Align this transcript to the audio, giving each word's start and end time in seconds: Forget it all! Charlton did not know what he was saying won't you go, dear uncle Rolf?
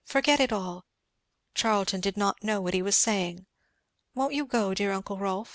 Forget 0.03 0.39
it 0.39 0.51
all! 0.51 0.83
Charlton 1.53 2.01
did 2.01 2.17
not 2.17 2.43
know 2.43 2.59
what 2.59 2.73
he 2.73 2.81
was 2.81 2.97
saying 2.97 3.45
won't 4.15 4.33
you 4.33 4.45
go, 4.47 4.73
dear 4.73 4.91
uncle 4.91 5.19
Rolf? 5.19 5.49